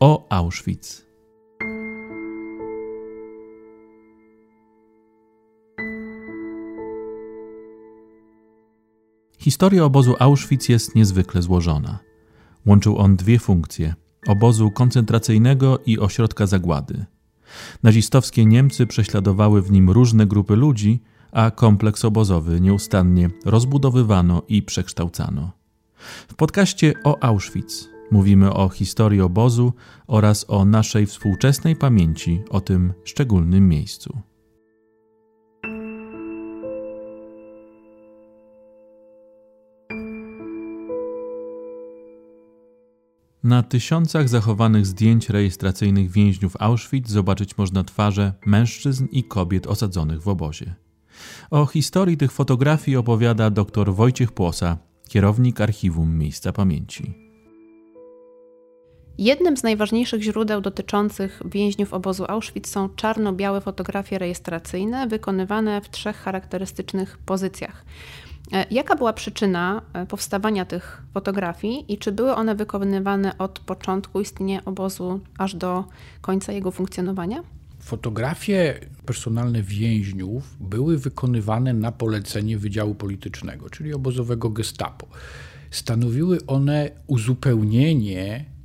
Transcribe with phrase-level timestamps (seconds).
[0.00, 1.06] o Auschwitz.
[9.38, 11.98] Historia obozu Auschwitz jest niezwykle złożona.
[12.66, 13.94] Łączył on dwie funkcje:
[14.26, 17.04] obozu koncentracyjnego i ośrodka zagłady.
[17.82, 25.52] Nazistowskie Niemcy prześladowały w nim różne grupy ludzi, a kompleks obozowy nieustannie rozbudowywano i przekształcano.
[26.28, 29.72] W podcaście o Auschwitz mówimy o historii obozu
[30.06, 34.18] oraz o naszej współczesnej pamięci o tym szczególnym miejscu.
[43.46, 50.28] Na tysiącach zachowanych zdjęć rejestracyjnych więźniów Auschwitz zobaczyć można twarze mężczyzn i kobiet osadzonych w
[50.28, 50.74] obozie.
[51.50, 54.78] O historii tych fotografii opowiada dr Wojciech Płosa,
[55.08, 57.25] kierownik archiwum Miejsca Pamięci.
[59.18, 66.16] Jednym z najważniejszych źródeł dotyczących więźniów obozu Auschwitz są czarno-białe fotografie rejestracyjne wykonywane w trzech
[66.16, 67.84] charakterystycznych pozycjach.
[68.52, 74.20] E, jaka była przyczyna e, powstawania tych fotografii i czy były one wykonywane od początku
[74.20, 75.84] istnienia obozu aż do
[76.20, 77.42] końca jego funkcjonowania?
[77.80, 85.06] Fotografie personalne więźniów były wykonywane na polecenie Wydziału Politycznego, czyli obozowego Gestapo.
[85.70, 88.55] Stanowiły one uzupełnienie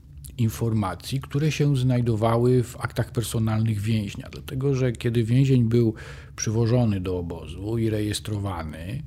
[0.41, 5.93] informacji, które się znajdowały w aktach personalnych więźnia, dlatego że kiedy więzień był
[6.35, 9.03] przywożony do obozu i rejestrowany,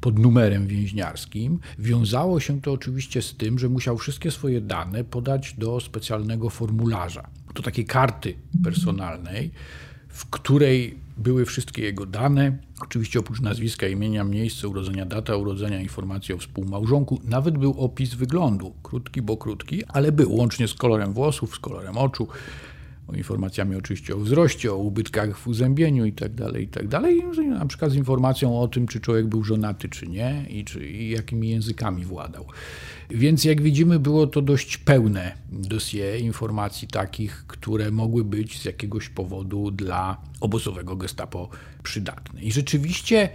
[0.00, 1.58] pod numerem więźniarskim.
[1.78, 7.30] Wiązało się to oczywiście z tym, że musiał wszystkie swoje dane podać do specjalnego formularza,
[7.54, 9.50] do takiej karty personalnej,
[10.10, 16.34] w której były wszystkie jego dane, oczywiście oprócz nazwiska, imienia, miejsca urodzenia, data urodzenia, informacji
[16.34, 21.54] o współmałżonku, nawet był opis wyglądu, krótki, bo krótki, ale był łącznie z kolorem włosów,
[21.54, 22.28] z kolorem oczu,
[23.14, 26.88] informacjami oczywiście o wzroście, o ubytkach w uzębieniu itd., tak itd.
[26.88, 30.64] Tak I na przykład z informacją o tym, czy człowiek był żonaty, czy nie i,
[30.64, 32.46] czy, i jakimi językami władał.
[33.10, 39.08] Więc jak widzimy, było to dość pełne dosie informacji takich, które mogły być z jakiegoś
[39.08, 41.48] powodu dla obozowego gestapo
[41.82, 42.42] przydatne.
[42.42, 43.28] I rzeczywiście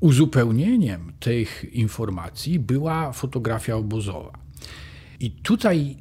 [0.00, 4.43] uzupełnieniem tych informacji była fotografia obozowa.
[5.24, 5.96] I tutaj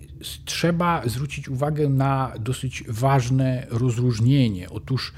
[0.46, 4.70] trzeba zwrócić uwagę na dosyć ważne rozróżnienie.
[4.70, 5.14] Otóż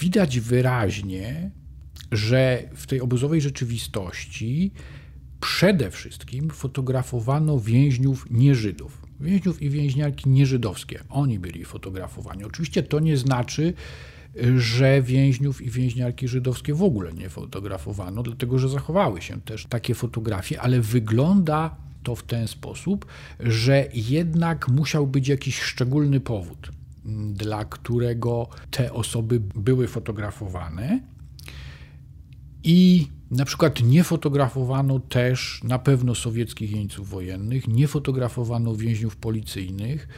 [0.00, 1.50] widać wyraźnie,
[2.12, 4.72] że w tej obozowej rzeczywistości
[5.40, 9.06] przede wszystkim fotografowano więźniów nieżydów.
[9.20, 11.00] Więźniów i więźniarki nieżydowskie.
[11.08, 12.44] Oni byli fotografowani.
[12.44, 13.74] Oczywiście to nie znaczy,
[14.56, 19.94] że więźniów i więźniarki żydowskie w ogóle nie fotografowano, dlatego że zachowały się też takie
[19.94, 23.06] fotografie, ale wygląda to w ten sposób,
[23.40, 26.70] że jednak musiał być jakiś szczególny powód,
[27.32, 31.00] dla którego te osoby były fotografowane.
[32.64, 40.08] I na przykład nie fotografowano też na pewno sowieckich jeńców wojennych, nie fotografowano więźniów policyjnych,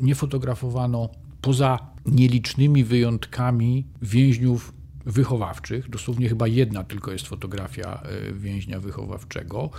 [0.00, 1.08] nie fotografowano
[1.40, 4.72] poza nielicznymi wyjątkami więźniów
[5.04, 5.90] wychowawczych.
[5.90, 9.70] Dosłownie chyba jedna tylko jest fotografia e, więźnia wychowawczego.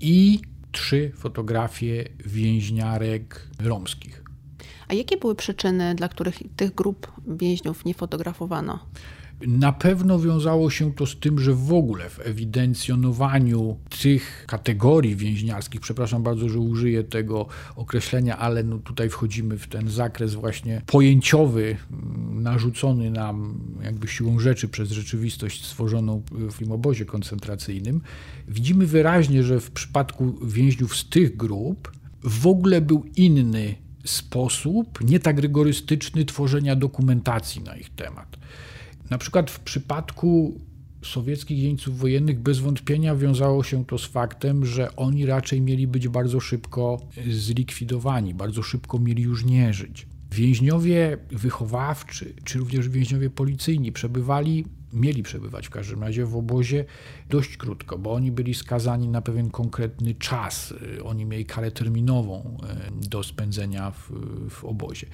[0.00, 0.40] I
[0.72, 4.24] trzy fotografie więźniarek romskich.
[4.88, 8.78] A jakie były przyczyny, dla których tych grup więźniów nie fotografowano?
[9.46, 15.80] Na pewno wiązało się to z tym, że w ogóle w ewidencjonowaniu tych kategorii więźniarskich,
[15.80, 17.46] przepraszam bardzo, że użyję tego
[17.76, 24.38] określenia, ale no tutaj wchodzimy w ten zakres właśnie pojęciowy, mm, narzucony nam jakby siłą
[24.38, 28.00] rzeczy przez rzeczywistość stworzoną w tym obozie koncentracyjnym,
[28.48, 33.74] widzimy wyraźnie, że w przypadku więźniów z tych grup w ogóle był inny
[34.04, 38.36] sposób, nie tak rygorystyczny tworzenia dokumentacji na ich temat.
[39.10, 40.60] Na przykład w przypadku
[41.04, 46.08] sowieckich jeńców wojennych bez wątpienia wiązało się to z faktem, że oni raczej mieli być
[46.08, 50.06] bardzo szybko zlikwidowani, bardzo szybko mieli już nie żyć.
[50.32, 56.84] Więźniowie wychowawczy, czy również więźniowie policyjni przebywali, mieli przebywać w każdym razie w obozie
[57.28, 60.74] dość krótko, bo oni byli skazani na pewien konkretny czas.
[61.04, 64.12] Oni mieli karę terminową e, do spędzenia w,
[64.50, 65.06] w obozie.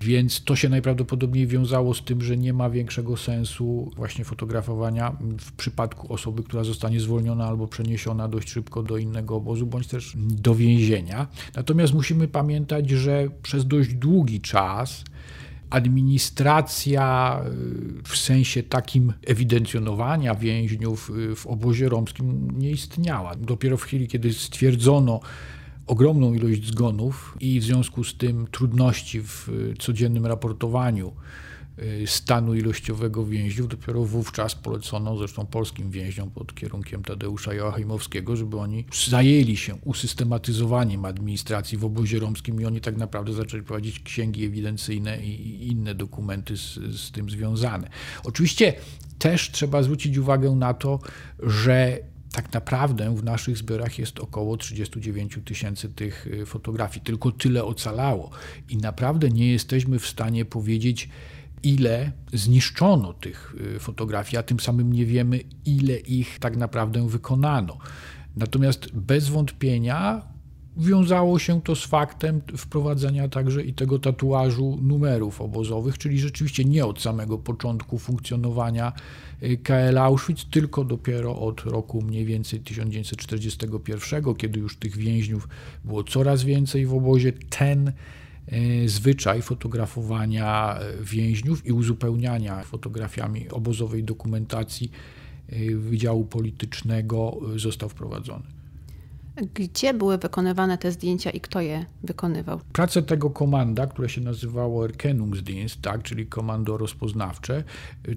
[0.00, 5.52] Więc to się najprawdopodobniej wiązało z tym, że nie ma większego sensu właśnie fotografowania w
[5.52, 10.54] przypadku osoby, która zostanie zwolniona albo przeniesiona dość szybko do innego obozu, bądź też do
[10.54, 11.26] więzienia.
[11.56, 15.04] Natomiast musimy pamiętać, że przez dość długi czas
[15.70, 17.40] administracja
[18.04, 23.34] w sensie takim ewidencjonowania więźniów w obozie romskim nie istniała.
[23.36, 25.20] Dopiero w chwili, kiedy stwierdzono,
[25.88, 29.48] ogromną ilość zgonów i w związku z tym trudności w
[29.78, 31.12] codziennym raportowaniu
[31.82, 33.68] Y, stanu ilościowego więźniów.
[33.68, 41.04] Dopiero wówczas polecono zresztą polskim więźniom pod kierunkiem Tadeusza Joachimowskiego, żeby oni zajęli się usystematyzowaniem
[41.04, 46.56] administracji w obozie romskim i oni tak naprawdę zaczęli prowadzić księgi ewidencyjne i inne dokumenty
[46.56, 47.88] z, z tym związane.
[48.24, 48.74] Oczywiście
[49.18, 50.98] też trzeba zwrócić uwagę na to,
[51.42, 51.98] że
[52.32, 57.04] tak naprawdę w naszych zbiorach jest około 39 tysięcy tych y, fotografii.
[57.04, 58.30] Tylko tyle ocalało
[58.68, 61.08] i naprawdę nie jesteśmy w stanie powiedzieć,
[61.62, 67.78] ile zniszczono tych y, fotografii, a tym samym nie wiemy, ile ich tak naprawdę wykonano.
[68.36, 70.22] Natomiast bez wątpienia
[70.78, 76.86] wiązało się to z faktem wprowadzenia także i tego tatuażu numerów obozowych, czyli rzeczywiście nie
[76.86, 78.92] od samego początku funkcjonowania
[79.42, 85.48] y, KL Auschwitz, tylko dopiero od roku mniej więcej 1941, kiedy już tych więźniów
[85.84, 87.32] było coraz więcej w obozie.
[87.32, 87.92] Ten
[88.52, 94.90] E, zwyczaj fotografowania e, więźniów i uzupełniania fotografiami obozowej dokumentacji
[95.74, 98.42] Wydziału Politycznego został wprowadzony.
[99.54, 102.60] Gdzie były wykonywane te zdjęcia i kto je wykonywał?
[102.72, 107.64] Pracę tego komanda, które się nazywało Erkennungsdienst, tak, czyli komando rozpoznawcze,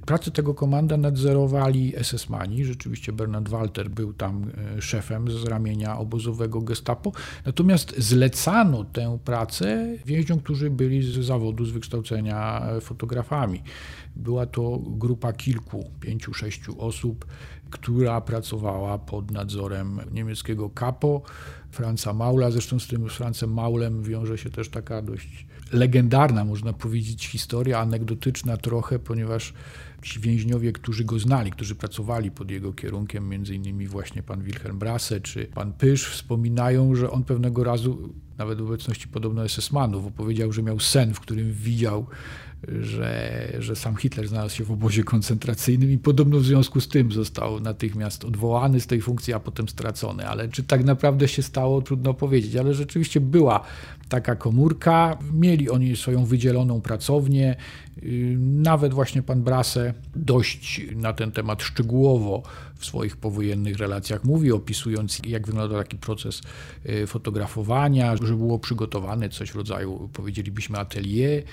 [0.05, 2.65] pracę tego komanda nadzorowali SS-mani.
[2.65, 7.11] Rzeczywiście Bernard Walter był tam e, szefem z ramienia obozowego gestapo.
[7.45, 13.63] Natomiast zlecano tę pracę więźniom, którzy byli z zawodu, z wykształcenia e, fotografami.
[14.15, 17.25] Była to grupa kilku, pięciu, sześciu osób,
[17.71, 21.10] która pracowała pod nadzorem niemieckiego kapo
[21.71, 22.51] Franza Maula.
[22.51, 28.57] Zresztą z tym Francem Maulem wiąże się też taka dość legendarna, można powiedzieć, historia, anegdotyczna
[28.57, 29.53] trochę, ponieważ
[30.01, 34.79] ci więźniowie, którzy go znali, którzy pracowali pod jego kierunkiem, między innymi właśnie pan Wilhelm
[34.79, 40.51] Brasse czy pan Pysz, wspominają, że on pewnego razu, nawet w obecności podobno SS-manów, opowiedział,
[40.51, 42.05] że miał sen, w którym widział
[42.67, 47.11] że, że sam Hitler znalazł się w obozie koncentracyjnym i podobno w związku z tym
[47.11, 50.27] został natychmiast odwołany z tej funkcji, a potem stracony.
[50.27, 52.55] Ale czy tak naprawdę się stało, trudno powiedzieć.
[52.55, 53.63] Ale rzeczywiście była
[54.09, 57.55] taka komórka, mieli oni swoją wydzieloną pracownię.
[58.39, 62.43] Nawet właśnie pan Brase dość na ten temat szczegółowo
[62.75, 66.41] w swoich powojennych relacjach mówi, opisując jak wyglądał taki proces
[66.89, 71.43] y, fotografowania, że było przygotowane coś w rodzaju, powiedzielibyśmy, atelier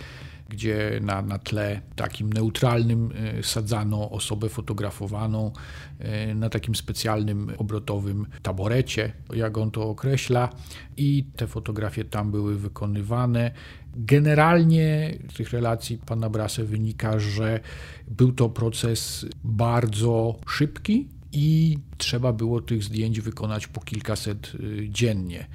[0.48, 5.52] gdzie na, na tle takim neutralnym e, sadzano osobę fotografowaną
[5.98, 10.48] e, na takim specjalnym obrotowym taborecie, jak on to określa,
[10.96, 13.50] i te fotografie tam były wykonywane.
[13.96, 17.60] Generalnie z tych relacji pana Brase wynika, że
[18.08, 25.46] był to proces bardzo szybki i trzeba było tych zdjęć wykonać po kilkaset e, dziennie.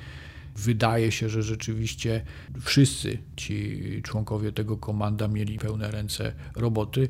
[0.56, 2.24] Wydaje się, że rzeczywiście
[2.62, 7.10] wszyscy ci członkowie tego komanda mieli pełne ręce roboty.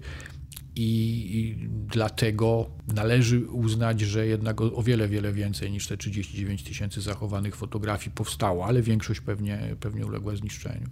[0.76, 1.56] I,
[1.88, 8.12] dlatego należy uznać, że jednak o, wiele, wiele więcej niż te 39 tysięcy zachowanych fotografii
[8.16, 10.88] powstało, ale większość pewnie, pewnie uległa zniszczeniu.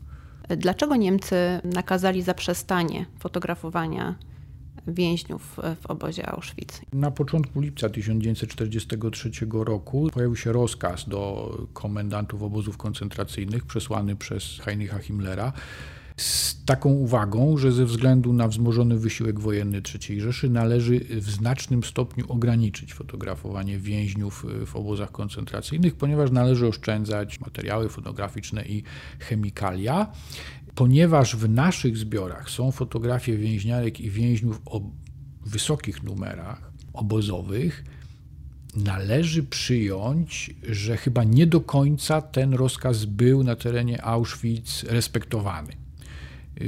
[0.58, 4.16] Dlaczego Niemcy nakazali zaprzestanie fotografowania
[4.88, 6.82] więźniów w obozie Auschwitz.
[6.94, 15.00] Na początku lipca 1943 roku pojawił się rozkaz do komendantów obozów koncentracyjnych przesłany przez Heinricha
[15.00, 15.54] Himmlera
[16.18, 21.84] z taką uwagą, że ze względu na wzmożony wysiłek wojenny III Rzeszy należy w znacznym
[21.84, 28.84] stopniu ograniczyć fotografowanie więźniów w obozach koncentracyjnych, ponieważ należy oszczędzać materiały fotograficzne i
[29.20, 30.12] chemikalia
[30.76, 34.82] ponieważ w naszych zbiorach są fotografie więźniarek i więźniów o
[35.46, 37.84] wysokich numerach obozowych,
[38.76, 45.74] należy przyjąć, że chyba nie do końca ten rozkaz był na terenie Auschwitz respektowany.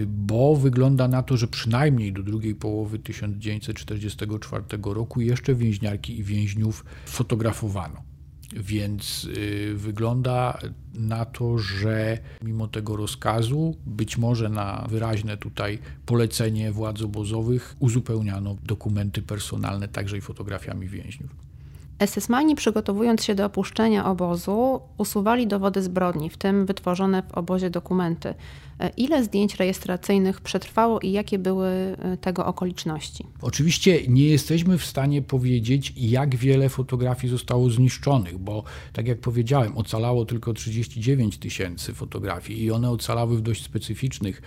[0.07, 6.85] Bo wygląda na to, że przynajmniej do drugiej połowy 1944 roku jeszcze więźniarki i więźniów
[7.05, 8.12] fotografowano.
[8.55, 10.59] Więc y, wygląda
[10.93, 18.57] na to, że mimo tego rozkazu, być może na wyraźne tutaj polecenie władz obozowych, uzupełniano
[18.63, 21.52] dokumenty personalne także i fotografiami więźniów.
[21.99, 28.33] SS-mani przygotowując się do opuszczenia obozu, usuwali dowody zbrodni, w tym wytworzone w obozie dokumenty.
[28.79, 33.27] E, ile zdjęć rejestracyjnych przetrwało i jakie były e, tego okoliczności?
[33.41, 39.77] Oczywiście nie jesteśmy w stanie powiedzieć, jak wiele fotografii zostało zniszczonych, bo tak jak powiedziałem,
[39.77, 44.41] ocalało tylko 39 tysięcy fotografii i one ocalały w dość specyficznych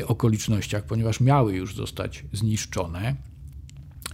[0.00, 3.27] e, okolicznościach, ponieważ miały już zostać zniszczone.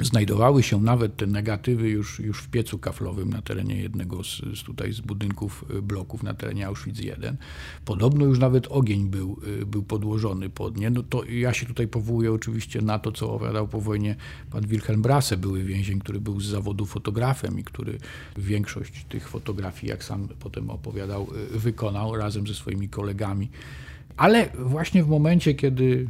[0.01, 4.63] Znajdowały się nawet te negatywy już, już w piecu kaflowym na terenie jednego z, z
[4.63, 7.11] tutaj z budynków y, bloków na terenie Auschwitz I.
[7.85, 10.91] Podobno już nawet ogień był, y, był podłożony pod nie.
[10.91, 14.17] No to ja się tutaj powołuję oczywiście na to, co opowiadał po wojnie
[14.51, 17.99] pan Wilhelm Brasse, były więzień, który był z zawodu fotografem i który
[18.37, 23.51] większość tych fotografii, jak sam potem opowiadał, y, wykonał razem ze swoimi kolegami.
[24.17, 26.09] Ale właśnie w momencie, kiedy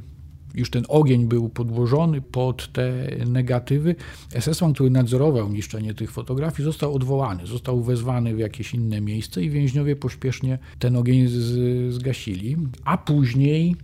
[0.54, 2.92] już ten ogień był podłożony pod te
[3.26, 3.94] negatywy.
[4.40, 9.50] SS-man, który nadzorował niszczenie tych fotografii, został odwołany, został wezwany w jakieś inne miejsce i
[9.50, 13.76] więźniowie pośpiesznie ten ogień z, zgasili, a później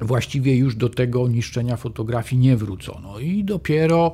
[0.00, 3.18] właściwie już do tego niszczenia fotografii nie wrócono.
[3.18, 4.12] I dopiero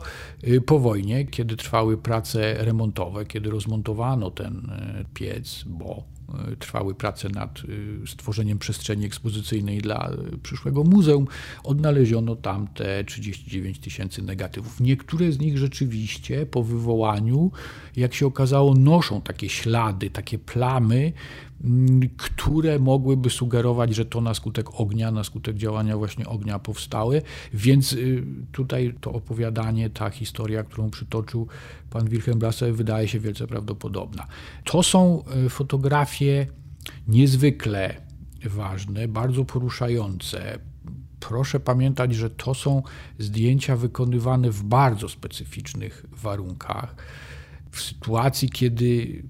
[0.49, 4.57] y, po wojnie, kiedy trwały prace remontowe, kiedy rozmontowano ten
[5.01, 6.16] y, piec, bo
[6.59, 7.63] trwały prace nad
[8.03, 11.27] e, stworzeniem przestrzeni ekspozycyjnej dla e, przyszłego muzeum,
[11.65, 14.81] odnaleziono tam te 39 tysięcy negatywów.
[14.81, 17.51] Niektóre z nich rzeczywiście po wywołaniu,
[17.97, 21.13] jak się okazało, noszą takie ślady, takie plamy,
[22.17, 27.23] które mogłyby sugerować, że to na skutek ognia, na skutek działania właśnie ognia powstały.
[27.55, 31.47] Więc y, tutaj to opowiadanie, ta historia, którą przytoczył
[31.91, 34.27] pan Wilhelm Brasse, wydaje się wielce prawdopodobna.
[34.65, 36.47] To są y, fotografie
[37.09, 38.01] niezwykle
[38.45, 40.59] ważne, bardzo poruszające.
[41.21, 42.83] Proszę pamiętać, że to są
[43.19, 46.97] zdjęcia wykonywane w bardzo specyficznych warunkach.
[47.71, 49.23] W sytuacji, kiedy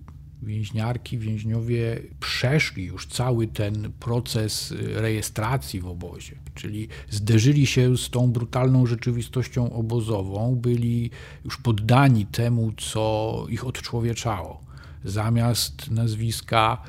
[0.43, 8.33] więźniarki, więźniowie przeszli już cały ten proces rejestracji w obozie, czyli zderzyli się z tą
[8.33, 11.11] brutalną rzeczywistością obozową, byli
[11.45, 14.61] już poddani temu, co ich odczłowieczało.
[15.05, 16.83] Zamiast nazwiska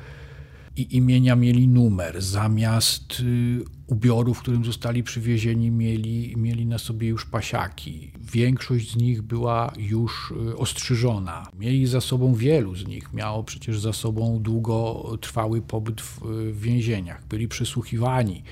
[0.78, 7.08] i imienia mieli numer, zamiast y, ubioru, w którym zostali przywiezieni, mieli, mieli na sobie
[7.08, 8.12] już pasiaki.
[8.32, 11.46] Większość z nich była już y, ostrzyżona.
[11.58, 16.20] Mieli za sobą wielu z nich, miało przecież za sobą długotrwały pobyt w,
[16.60, 17.26] więzieniach.
[17.26, 18.42] Byli przesłuchiwani,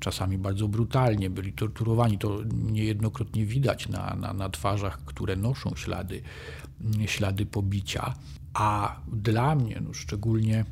[0.00, 2.18] czasami bardzo brutalnie, byli torturowani.
[2.18, 2.38] To
[2.72, 6.22] niejednokrotnie widać na, na, na twarzach, które noszą ślady,
[7.06, 8.14] ślady pobicia.
[8.54, 10.64] A dla mnie no, szczególnie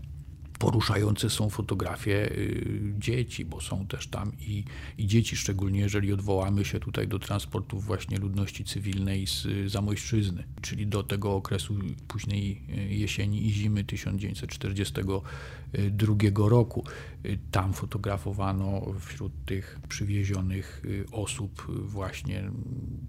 [0.59, 4.65] poruszające są fotografie y, dzieci, bo są też tam i,
[4.99, 10.87] i dzieci, szczególnie jeżeli odwołamy się tutaj do transportów właśnie ludności cywilnej z Zamojszczyzny, czyli
[10.87, 11.75] do tego okresu
[12.09, 16.85] późnej y, jesieni i zimy 1942 roku.
[17.27, 22.51] Y, tam fotografowano wśród tych przywiezionych osób właśnie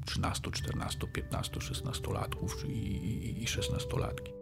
[0.05, 2.65] 13, 14, 15, 16 latków
[3.39, 4.38] i 16 latki.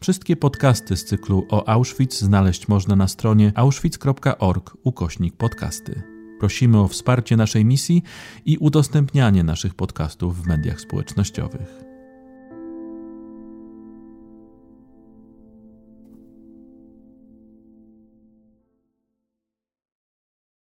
[0.00, 6.02] Wszystkie podcasty z cyklu o Auschwitz znaleźć można na stronie auschwitz.org ukośnik podcasty.
[6.38, 8.02] Prosimy o wsparcie naszej misji
[8.44, 11.87] i udostępnianie naszych podcastów w mediach społecznościowych.